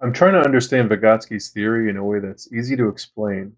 [0.00, 3.54] I'm trying to understand Vygotsky's theory in a way that's easy to explain.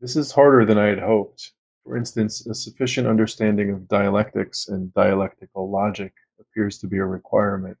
[0.00, 1.52] This is harder than I had hoped.
[1.84, 7.78] For instance, a sufficient understanding of dialectics and dialectical logic appears to be a requirement.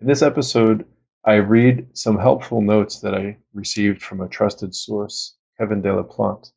[0.00, 0.84] In this episode,
[1.24, 6.02] I read some helpful notes that I received from a trusted source, Kevin De La
[6.02, 6.50] Plante,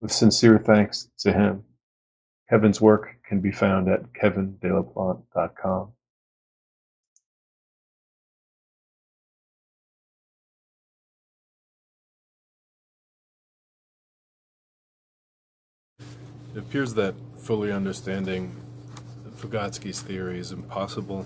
[0.00, 1.64] with sincere thanks to him.
[2.50, 5.92] Kevin's work can be found at kevindelaplante.com.
[16.54, 18.54] It appears that fully understanding
[19.38, 21.24] Vygotsky's theory is impossible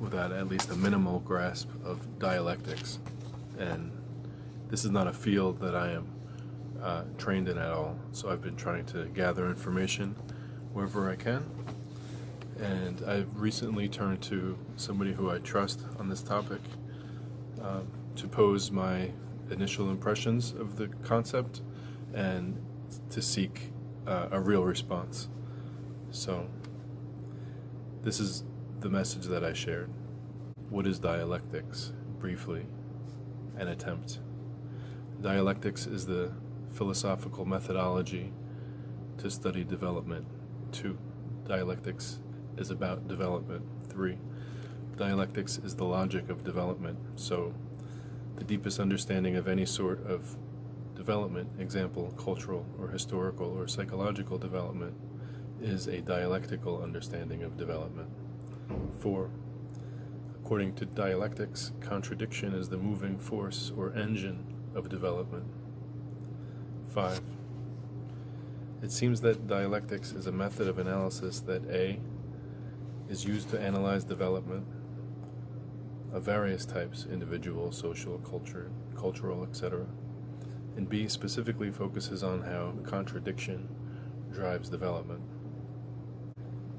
[0.00, 2.98] without at least a minimal grasp of dialectics.
[3.58, 3.92] And
[4.70, 6.08] this is not a field that I am
[6.82, 7.98] uh, trained in at all.
[8.12, 10.16] So I've been trying to gather information
[10.72, 11.44] wherever I can.
[12.58, 16.62] And I've recently turned to somebody who I trust on this topic
[17.62, 17.80] uh,
[18.16, 19.10] to pose my
[19.50, 21.60] initial impressions of the concept
[22.14, 22.58] and
[23.10, 23.70] to seek
[24.06, 25.28] uh, a real response.
[26.10, 26.48] So,
[28.02, 28.44] this is
[28.80, 29.90] the message that I shared.
[30.70, 31.92] What is dialectics?
[32.18, 32.66] Briefly,
[33.56, 34.18] an attempt.
[35.20, 36.32] Dialectics is the
[36.70, 38.32] philosophical methodology
[39.18, 40.26] to study development.
[40.72, 40.98] Two,
[41.46, 42.20] dialectics
[42.58, 43.64] is about development.
[43.88, 44.18] Three,
[44.96, 46.98] dialectics is the logic of development.
[47.16, 47.54] So,
[48.36, 50.36] the deepest understanding of any sort of
[50.96, 54.94] development, example, cultural or historical or psychological development,
[55.60, 58.08] is a dialectical understanding of development.
[58.98, 59.30] 4.
[60.42, 64.44] According to dialectics, contradiction is the moving force or engine
[64.74, 65.44] of development.
[66.88, 67.20] 5.
[68.82, 71.98] It seems that dialectics is a method of analysis that A.
[73.08, 74.66] is used to analyze development
[76.12, 79.86] of various types individual, social, culture, cultural, etc
[80.76, 83.68] and B specifically focuses on how contradiction
[84.32, 85.22] drives development.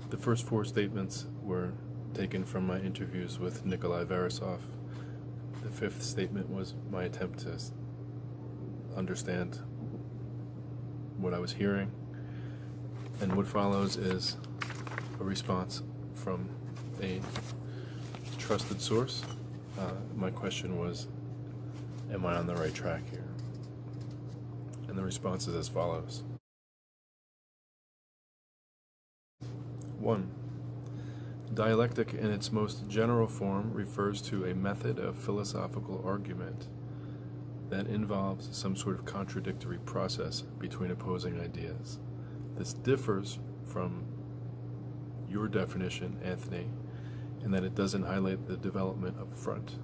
[0.09, 1.73] The first four statements were
[2.13, 4.59] taken from my interviews with Nikolai Veresov.
[5.63, 7.59] The fifth statement was my attempt to
[8.95, 9.59] understand
[11.17, 11.91] what I was hearing.
[13.19, 14.37] And what follows is
[15.19, 15.81] a response
[16.13, 16.49] from
[17.01, 17.19] a
[18.37, 19.23] trusted source.
[19.77, 21.07] Uh, my question was
[22.11, 23.25] Am I on the right track here?
[24.97, 26.23] And the response is as follows
[29.99, 30.31] 1.
[31.53, 36.67] Dialectic in its most general form refers to a method of philosophical argument
[37.69, 41.99] that involves some sort of contradictory process between opposing ideas.
[42.57, 44.03] This differs from
[45.29, 46.71] your definition, Anthony,
[47.43, 49.75] in that it doesn't highlight the development up front.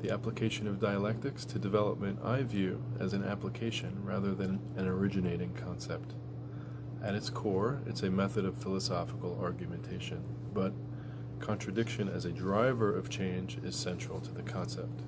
[0.00, 5.54] The application of dialectics to development I view as an application rather than an originating
[5.54, 6.14] concept.
[7.02, 10.22] At its core, it's a method of philosophical argumentation,
[10.54, 10.72] but
[11.40, 15.02] contradiction as a driver of change is central to the concept.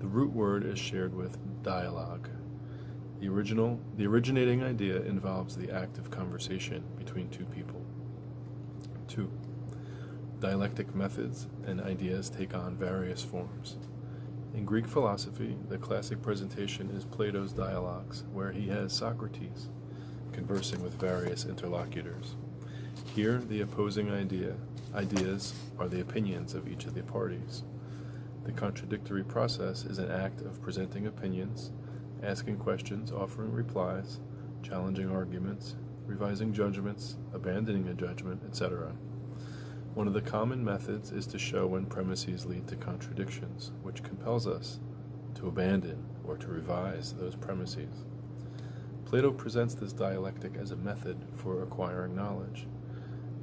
[0.00, 2.28] The root word is shared with dialogue.
[3.20, 7.84] The original, the originating idea involves the act of conversation between two people.
[9.06, 9.30] 2.
[10.42, 13.76] Dialectic methods and ideas take on various forms.
[14.54, 19.68] In Greek philosophy, the classic presentation is Plato's Dialogues, where he has Socrates
[20.32, 22.34] conversing with various interlocutors.
[23.14, 24.56] Here, the opposing idea,
[24.96, 27.62] ideas are the opinions of each of the parties.
[28.44, 31.70] The contradictory process is an act of presenting opinions,
[32.20, 34.18] asking questions, offering replies,
[34.64, 38.92] challenging arguments, revising judgments, abandoning a judgment, etc.
[39.94, 44.46] One of the common methods is to show when premises lead to contradictions, which compels
[44.46, 44.80] us
[45.34, 48.06] to abandon or to revise those premises.
[49.04, 52.66] Plato presents this dialectic as a method for acquiring knowledge.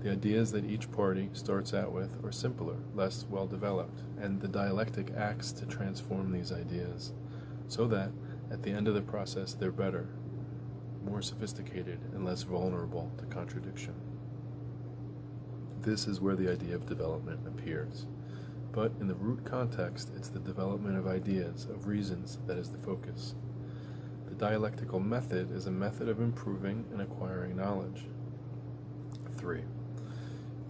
[0.01, 4.47] The ideas that each party starts out with are simpler, less well developed, and the
[4.47, 7.13] dialectic acts to transform these ideas
[7.67, 8.09] so that,
[8.49, 10.09] at the end of the process, they're better,
[11.05, 13.93] more sophisticated, and less vulnerable to contradiction.
[15.81, 18.05] This is where the idea of development appears.
[18.73, 22.77] But in the root context, it's the development of ideas, of reasons, that is the
[22.77, 23.33] focus.
[24.27, 28.07] The dialectical method is a method of improving and acquiring knowledge.
[29.37, 29.61] 3.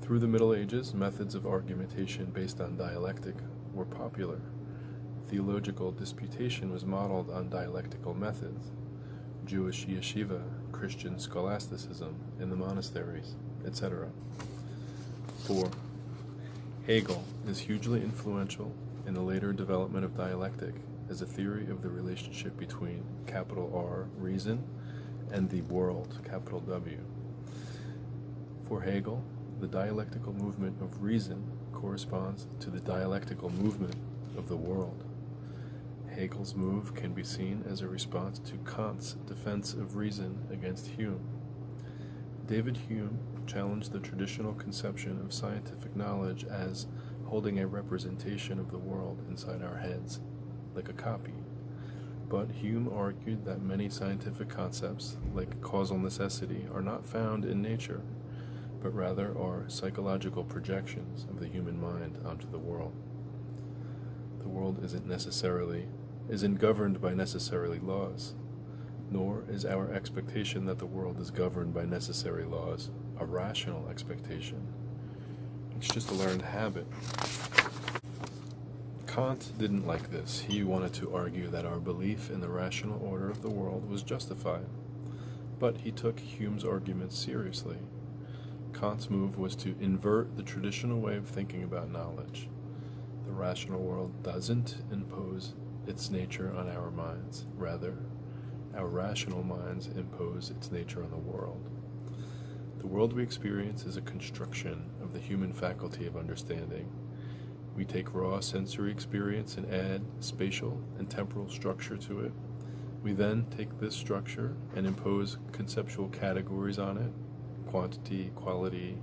[0.01, 3.35] Through the Middle Ages, methods of argumentation based on dialectic
[3.73, 4.39] were popular.
[5.27, 8.71] Theological disputation was modeled on dialectical methods.
[9.45, 13.35] Jewish yeshiva, Christian scholasticism in the monasteries,
[13.65, 14.09] etc.
[15.49, 15.67] 4.
[16.85, 18.71] Hegel is hugely influential
[19.07, 20.75] in the later development of dialectic
[21.09, 24.63] as a theory of the relationship between capital R, reason,
[25.31, 26.99] and the world, capital W.
[28.67, 29.23] For Hegel,
[29.59, 31.43] the dialectical movement of reason
[31.73, 33.95] corresponds to the dialectical movement
[34.37, 35.03] of the world.
[36.15, 41.27] Hegel's move can be seen as a response to Kant's defense of reason against Hume.
[42.45, 43.17] David Hume
[43.49, 46.85] challenged the traditional conception of scientific knowledge as
[47.25, 50.19] holding a representation of the world inside our heads,
[50.75, 51.33] like a copy.
[52.27, 58.01] But Hume argued that many scientific concepts, like causal necessity, are not found in nature,
[58.83, 62.93] but rather are psychological projections of the human mind onto the world.
[64.41, 65.87] The world isn't necessarily
[66.29, 68.35] isn't governed by necessarily laws,
[69.09, 74.65] nor is our expectation that the world is governed by necessary laws a rational expectation.
[75.75, 76.87] It's just a learned habit.
[79.07, 80.45] Kant didn't like this.
[80.47, 84.03] He wanted to argue that our belief in the rational order of the world was
[84.03, 84.67] justified.
[85.59, 87.77] But he took Hume's arguments seriously.
[88.73, 92.47] Kant's move was to invert the traditional way of thinking about knowledge.
[93.25, 95.53] The rational world doesn't impose
[95.85, 97.45] its nature on our minds.
[97.57, 97.97] Rather,
[98.75, 101.69] our rational minds impose its nature on the world.
[102.79, 106.89] The world we experience is a construction of the human faculty of understanding.
[107.75, 112.31] We take raw sensory experience and add spatial and temporal structure to it.
[113.03, 117.11] We then take this structure and impose conceptual categories on it
[117.69, 118.97] quantity, quality,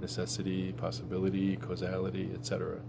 [0.00, 2.80] necessity, possibility, causality, etc.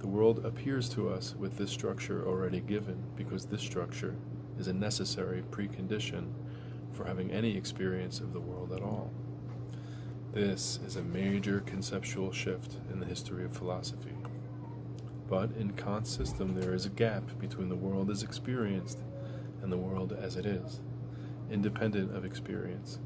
[0.00, 4.16] The world appears to us with this structure already given because this structure
[4.58, 6.30] is a necessary precondition
[6.92, 9.10] for having any experience of the world at all.
[10.32, 14.14] This is a major conceptual shift in the history of philosophy.
[15.28, 19.00] But in Kant's system, there is a gap between the world as experienced
[19.60, 20.82] and the world as it is,
[21.50, 23.00] independent of experience,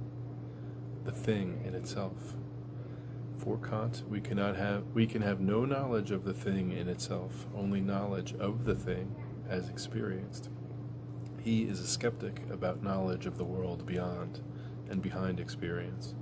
[1.06, 2.34] the thing in itself.
[3.38, 7.46] For Kant, we cannot have we can have no knowledge of the thing in itself,
[7.56, 9.14] only knowledge of the thing
[9.48, 10.50] as experienced.
[11.40, 14.42] He is a skeptic about knowledge of the world beyond
[14.90, 16.14] and behind experience.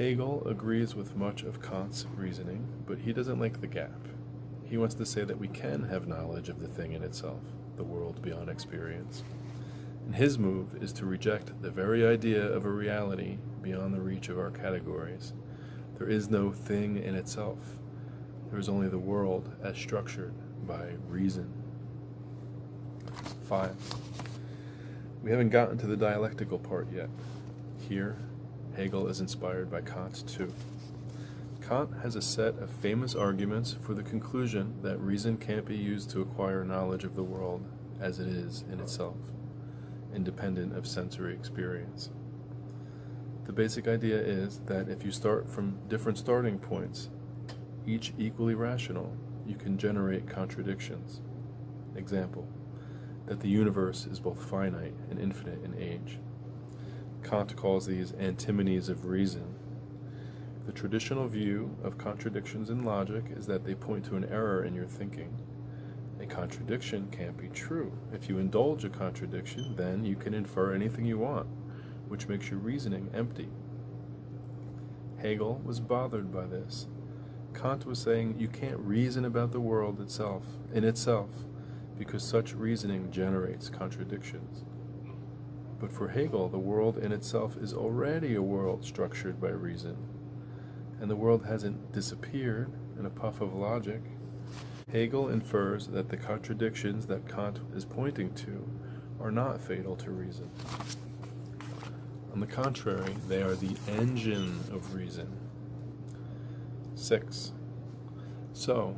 [0.00, 4.08] Hegel agrees with much of Kant's reasoning, but he doesn't like the gap.
[4.64, 7.42] He wants to say that we can have knowledge of the thing in itself,
[7.76, 9.22] the world beyond experience.
[10.06, 14.30] And his move is to reject the very idea of a reality beyond the reach
[14.30, 15.34] of our categories
[16.00, 17.58] there is no thing in itself.
[18.48, 20.32] There is only the world as structured
[20.66, 21.52] by reason.
[23.46, 23.76] 5.
[25.22, 27.10] We haven't gotten to the dialectical part yet.
[27.86, 28.16] Here,
[28.76, 30.52] Hegel is inspired by Kant too.
[31.66, 36.10] Kant has a set of famous arguments for the conclusion that reason can't be used
[36.10, 37.64] to acquire knowledge of the world
[38.00, 39.16] as it is in itself,
[40.14, 42.10] independent of sensory experience.
[43.46, 47.10] The basic idea is that if you start from different starting points,
[47.86, 51.20] each equally rational, you can generate contradictions.
[51.96, 52.46] Example,
[53.26, 56.18] that the universe is both finite and infinite in age.
[57.22, 59.54] Kant calls these antinomies of reason.
[60.66, 64.74] The traditional view of contradictions in logic is that they point to an error in
[64.74, 65.36] your thinking.
[66.20, 67.92] A contradiction can't be true.
[68.12, 71.46] If you indulge a contradiction, then you can infer anything you want
[72.10, 73.48] which makes your reasoning empty.
[75.22, 76.88] Hegel was bothered by this.
[77.54, 80.42] Kant was saying you can't reason about the world itself,
[80.74, 81.30] in itself,
[81.96, 84.64] because such reasoning generates contradictions.
[85.80, 89.96] But for Hegel, the world in itself is already a world structured by reason,
[91.00, 94.02] and the world hasn't disappeared in a puff of logic.
[94.92, 98.68] Hegel infers that the contradictions that Kant is pointing to
[99.20, 100.50] are not fatal to reason.
[102.34, 105.32] On the contrary, they are the engine of reason.
[106.94, 107.52] 6.
[108.52, 108.96] So,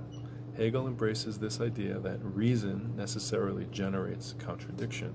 [0.56, 5.14] Hegel embraces this idea that reason necessarily generates contradiction,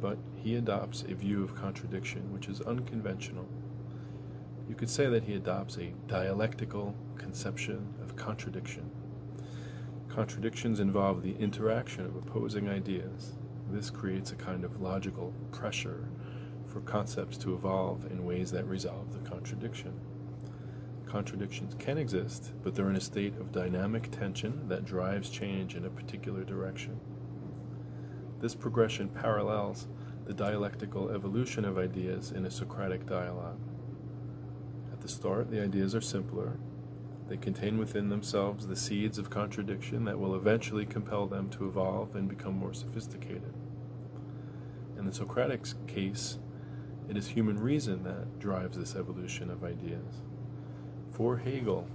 [0.00, 3.46] but he adopts a view of contradiction which is unconventional.
[4.68, 8.90] You could say that he adopts a dialectical conception of contradiction.
[10.08, 13.32] Contradictions involve the interaction of opposing ideas.
[13.70, 16.08] This creates a kind of logical pressure
[16.66, 19.92] for concepts to evolve in ways that resolve the contradiction.
[21.06, 25.84] Contradictions can exist, but they're in a state of dynamic tension that drives change in
[25.84, 26.98] a particular direction.
[28.40, 29.88] This progression parallels
[30.30, 33.58] the dialectical evolution of ideas in a Socratic dialogue.
[34.92, 36.56] At the start, the ideas are simpler,
[37.26, 42.14] They contain within themselves the seeds of contradiction that will eventually compel them to evolve
[42.14, 43.52] and become more sophisticated.
[44.96, 46.38] In the Socratic case,
[47.08, 50.22] it is human reason that drives this evolution of ideas.
[51.10, 51.88] For Hegel,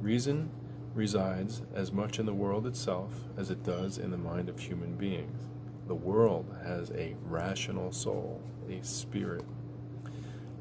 [0.00, 0.50] reason
[0.92, 4.96] resides as much in the world itself as it does in the mind of human
[4.96, 5.55] beings.
[5.86, 9.44] The world has a rational soul, a spirit.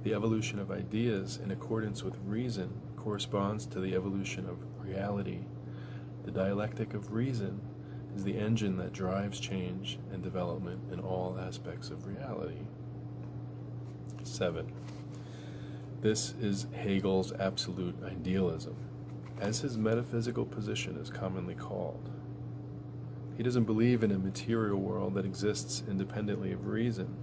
[0.03, 5.39] The evolution of ideas in accordance with reason corresponds to the evolution of reality.
[6.25, 7.59] The dialectic of reason
[8.15, 12.67] is the engine that drives change and development in all aspects of reality.
[14.23, 14.71] 7.
[16.01, 18.75] This is Hegel's absolute idealism,
[19.39, 22.11] as his metaphysical position is commonly called.
[23.37, 27.15] He doesn't believe in a material world that exists independently of reason.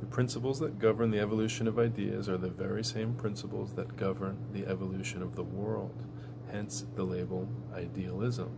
[0.00, 4.38] The principles that govern the evolution of ideas are the very same principles that govern
[4.52, 6.04] the evolution of the world,
[6.50, 8.50] hence the label idealism.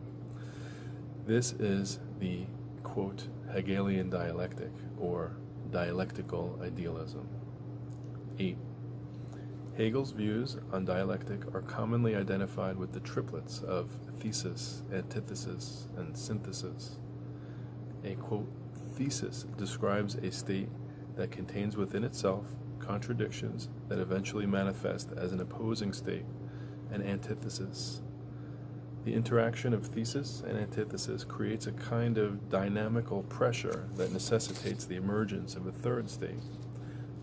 [1.27, 2.47] This is the,
[2.83, 5.33] quote, Hegelian dialectic, or
[5.71, 7.29] dialectical idealism.
[8.39, 8.57] 8.
[9.79, 16.97] Hegel's views on dialectic are commonly identified with the triplets of thesis, antithesis, and synthesis.
[18.03, 18.51] A quote,
[18.97, 20.69] thesis describes a state
[21.15, 22.45] that contains within itself
[22.81, 26.27] contradictions that eventually manifest as an opposing state,
[26.91, 28.03] an antithesis.
[29.05, 34.97] The interaction of thesis and antithesis creates a kind of dynamical pressure that necessitates the
[34.97, 36.43] emergence of a third state,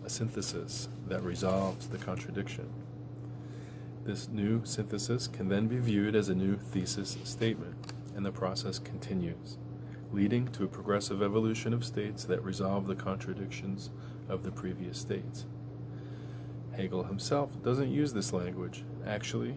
[0.06, 2.70] a synthesis that resolves the contradiction.
[4.04, 8.78] This new synthesis can then be viewed as a new thesis statement, and the process
[8.78, 9.58] continues,
[10.12, 13.90] leading to a progressive evolution of states that resolve the contradictions
[14.28, 15.44] of the previous states.
[16.76, 19.56] Hegel himself doesn't use this language, actually,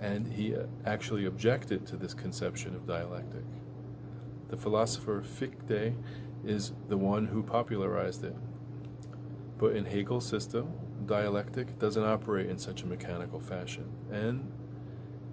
[0.00, 3.44] and he uh, actually objected to this conception of dialectic.
[4.48, 5.92] The philosopher Fichte
[6.46, 8.36] is the one who popularized it,
[9.58, 10.72] but in Hegel's system,
[11.06, 14.50] dialectic doesn't operate in such a mechanical fashion, and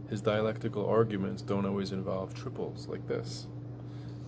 [0.10, 3.48] his dialectical arguments don't always involve triples like this.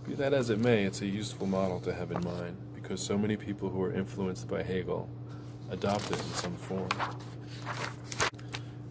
[0.05, 3.17] Be that as it may, it's a useful model to have in mind, because so
[3.17, 5.09] many people who are influenced by Hegel
[5.69, 6.89] adopt it in some form.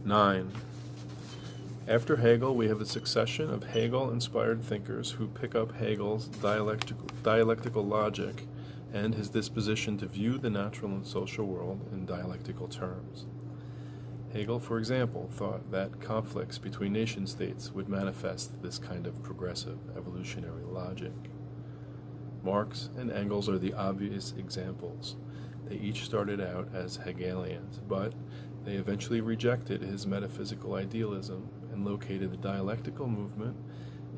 [0.05, 0.53] 9.
[1.87, 7.07] After Hegel, we have a succession of Hegel inspired thinkers who pick up Hegel's dialectical,
[7.23, 8.47] dialectical logic
[8.95, 13.27] and his disposition to view the natural and social world in dialectical terms.
[14.33, 19.79] Hegel, for example, thought that conflicts between nation states would manifest this kind of progressive
[19.97, 21.13] evolutionary logic.
[22.45, 25.17] Marx and Engels are the obvious examples.
[25.69, 28.13] They each started out as Hegelians, but
[28.65, 33.57] they eventually rejected his metaphysical idealism and located the dialectical movement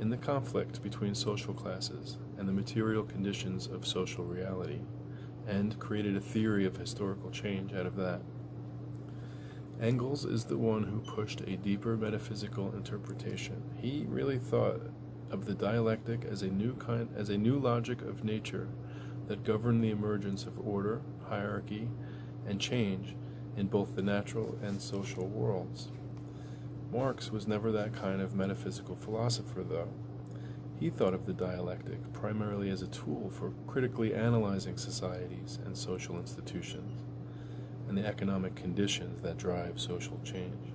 [0.01, 4.81] in the conflict between social classes and the material conditions of social reality,
[5.47, 8.21] and created a theory of historical change out of that.
[9.81, 13.63] Engels is the one who pushed a deeper metaphysical interpretation.
[13.77, 14.81] He really thought
[15.31, 18.69] of the dialectic as a new kind as a new logic of nature
[19.29, 21.89] that governed the emergence of order, hierarchy,
[22.47, 23.17] and change
[23.57, 25.89] in both the natural and social worlds.
[26.93, 29.89] Marx was never that kind of metaphysical philosopher, though.
[30.79, 36.19] He thought of the dialectic primarily as a tool for critically analyzing societies and social
[36.19, 37.03] institutions
[37.89, 40.73] and the economic conditions that drive social change.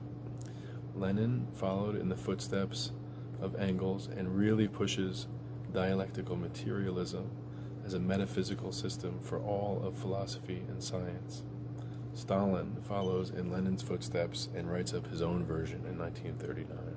[0.95, 2.91] Lenin followed in the footsteps
[3.39, 5.27] of Engels and really pushes
[5.73, 7.29] dialectical materialism
[7.85, 11.43] as a metaphysical system for all of philosophy and science.
[12.13, 16.90] Stalin follows in Lenin's footsteps and writes up his own version in 1939.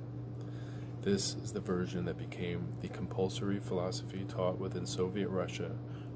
[1.05, 5.73] This is the version that became the compulsory philosophy taught within Soviet Russia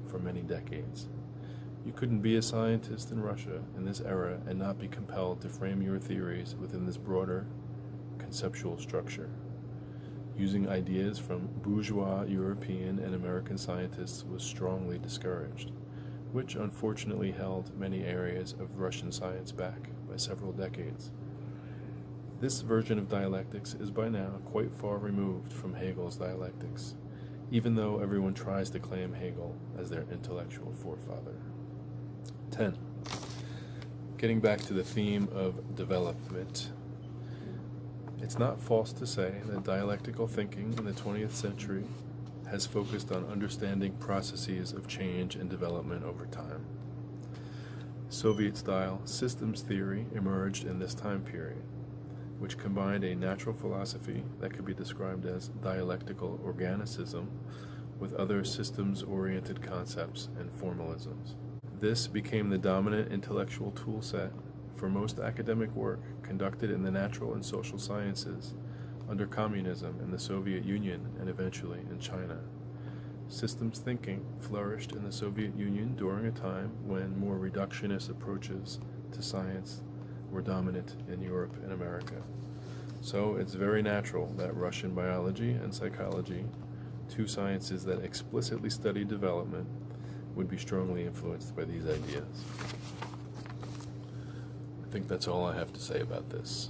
[0.07, 1.09] for many decades.
[1.85, 5.49] You couldn't be a scientist in Russia in this era and not be compelled to
[5.49, 7.45] frame your theories within this broader
[8.17, 9.29] conceptual structure.
[10.35, 15.71] Using ideas from bourgeois European and American scientists was strongly discouraged
[16.31, 21.11] which unfortunately held many areas of Russian science back by several decades.
[22.41, 26.95] This version of dialectics is by now quite far removed from Hegel's dialectics,
[27.51, 31.35] even though everyone tries to claim Hegel as their intellectual forefather.
[32.51, 32.77] 10.
[34.17, 36.71] Getting back to the theme of development.
[38.21, 41.83] It's not false to say that dialectical thinking in the 20th century
[42.49, 46.65] has focused on understanding processes of change and development over time.
[48.07, 51.61] Soviet style systems theory emerged in this time period.
[52.39, 57.27] Which combined a natural philosophy that could be described as dialectical organicism
[57.99, 61.35] with other systems oriented concepts and formalisms.
[61.79, 64.31] This became the dominant intellectual toolset
[64.77, 68.53] for most academic work conducted in the natural and social sciences
[69.09, 72.39] under communism in the Soviet Union and eventually in China.
[73.27, 78.79] Systems thinking flourished in the Soviet Union during a time when more reductionist approaches
[79.11, 79.81] to science
[80.31, 82.15] were dominant in Europe and America.
[83.01, 86.45] So it's very natural that Russian biology and psychology,
[87.09, 89.67] two sciences that explicitly study development,
[90.35, 92.43] would be strongly influenced by these ideas.
[94.83, 96.69] I think that's all I have to say about this.